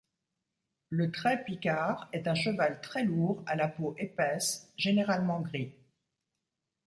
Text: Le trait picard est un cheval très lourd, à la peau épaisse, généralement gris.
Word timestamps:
Le 0.89 1.11
trait 1.11 1.43
picard 1.43 2.09
est 2.11 2.27
un 2.27 2.33
cheval 2.33 2.81
très 2.81 3.03
lourd, 3.03 3.43
à 3.45 3.55
la 3.55 3.67
peau 3.67 3.93
épaisse, 3.99 4.73
généralement 4.75 5.41
gris. 5.41 5.75